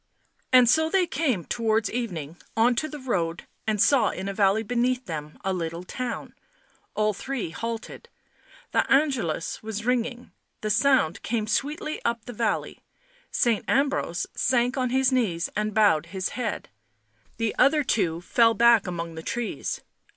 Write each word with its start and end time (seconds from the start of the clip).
And 0.51 0.67
so 0.67 0.89
they 0.89 1.05
came, 1.05 1.45
towards 1.45 1.87
evening, 1.91 2.37
on 2.57 2.73
to 2.77 2.89
the 2.89 2.97
road 2.97 3.45
and 3.67 3.79
saw 3.79 4.09
in 4.09 4.27
a 4.27 4.33
valley 4.33 4.63
beneath 4.63 5.05
them 5.05 5.37
a 5.45 5.53
little 5.53 5.83
town. 5.83 6.33
All 6.95 7.13
three 7.13 7.51
halted. 7.51 8.09
The 8.71 8.91
Angelus 8.91 9.61
was 9.61 9.85
ringing, 9.85 10.31
the 10.61 10.71
sound 10.71 11.21
came 11.21 11.45
sweetly 11.45 12.01
up 12.03 12.25
the 12.25 12.33
valley. 12.33 12.81
Saint 13.29 13.63
Ambrose 13.67 14.25
sank 14.33 14.75
on 14.75 14.89
his 14.89 15.11
knees 15.11 15.51
and 15.55 15.71
bowed 15.71 16.07
his 16.07 16.29
head; 16.29 16.69
t 17.37 17.53
1 17.59 18.21
* 18.21 18.21
fell 18.21 18.55
back 18.55 18.87
among 18.87 19.13
the 19.13 19.21
trees. 19.21 19.81